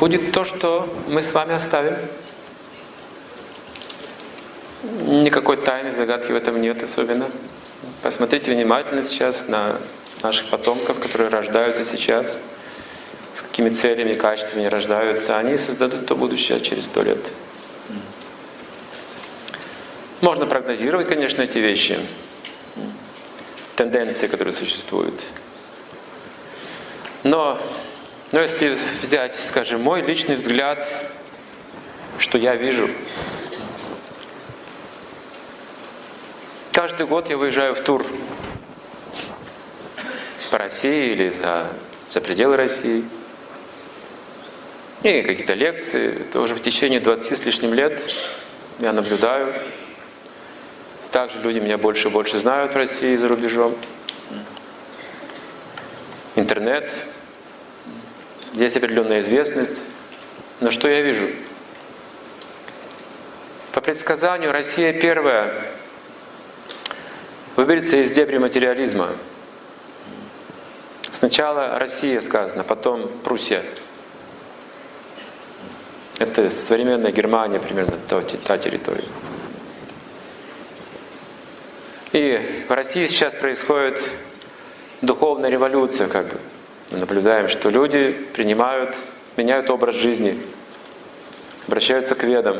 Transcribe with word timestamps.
будет 0.00 0.32
то, 0.32 0.44
что 0.44 0.88
мы 1.08 1.22
с 1.22 1.32
вами 1.34 1.52
оставим. 1.52 1.94
Никакой 5.06 5.58
тайны, 5.58 5.92
загадки 5.92 6.32
в 6.32 6.36
этом 6.36 6.60
нет 6.60 6.82
особенно. 6.82 7.30
Посмотрите 8.02 8.50
внимательно 8.50 9.04
сейчас 9.04 9.48
на 9.48 9.76
наших 10.22 10.48
потомков, 10.48 11.00
которые 11.00 11.28
рождаются 11.28 11.84
сейчас, 11.84 12.38
с 13.34 13.42
какими 13.42 13.68
целями 13.68 14.14
качествами 14.14 14.64
рождаются. 14.64 15.38
Они 15.38 15.58
создадут 15.58 16.06
то 16.06 16.16
будущее 16.16 16.60
через 16.62 16.86
сто 16.86 17.02
лет. 17.02 17.20
Можно 20.22 20.46
прогнозировать, 20.46 21.08
конечно, 21.08 21.42
эти 21.42 21.58
вещи, 21.58 21.98
тенденции, 23.76 24.28
которые 24.28 24.54
существуют. 24.54 25.22
Но, 27.22 27.60
но 28.32 28.40
если 28.40 28.76
взять, 29.02 29.36
скажем, 29.36 29.80
мой 29.80 30.02
личный 30.02 30.36
взгляд, 30.36 30.86
что 32.18 32.38
я 32.38 32.54
вижу, 32.54 32.88
каждый 36.72 37.06
год 37.06 37.28
я 37.28 37.36
выезжаю 37.36 37.74
в 37.74 37.80
тур 37.80 38.06
по 40.50 40.58
России 40.58 41.12
или 41.12 41.30
за, 41.30 41.68
за 42.08 42.20
пределы 42.20 42.56
России. 42.56 43.04
И 45.02 45.22
какие-то 45.22 45.54
лекции. 45.54 46.20
Это 46.20 46.40
уже 46.40 46.54
в 46.54 46.62
течение 46.62 47.00
20 47.00 47.38
с 47.38 47.44
лишним 47.46 47.72
лет 47.72 48.00
я 48.78 48.92
наблюдаю. 48.92 49.54
Также 51.10 51.40
люди 51.40 51.58
меня 51.58 51.78
больше 51.78 52.08
и 52.08 52.10
больше 52.10 52.38
знают 52.38 52.74
в 52.74 52.76
России 52.76 53.14
и 53.14 53.16
за 53.16 53.28
рубежом. 53.28 53.76
Интернет. 56.36 56.90
Есть 58.52 58.76
определенная 58.76 59.20
известность. 59.20 59.80
Но 60.60 60.70
что 60.70 60.88
я 60.88 61.02
вижу? 61.02 61.26
По 63.72 63.80
предсказанию 63.80 64.50
Россия 64.50 64.92
первая 64.92 65.54
выберется 67.56 67.96
из 67.96 68.12
дебри 68.12 68.38
материализма. 68.38 69.10
Сначала 71.12 71.78
Россия 71.78 72.20
сказано, 72.20 72.64
потом 72.64 73.08
Пруссия. 73.22 73.62
Это 76.18 76.50
современная 76.50 77.12
Германия 77.12 77.60
примерно 77.60 77.96
та, 78.08 78.20
та 78.22 78.58
территория. 78.58 79.08
И 82.12 82.64
в 82.68 82.72
России 82.72 83.06
сейчас 83.06 83.34
происходит 83.34 84.02
духовная 85.00 85.48
революция, 85.48 86.08
как 86.08 86.26
бы. 86.26 86.40
Мы 86.90 86.98
наблюдаем, 86.98 87.48
что 87.48 87.70
люди 87.70 88.10
принимают, 88.34 88.96
меняют 89.36 89.70
образ 89.70 89.94
жизни, 89.94 90.36
обращаются 91.68 92.16
к 92.16 92.24
ведам. 92.24 92.56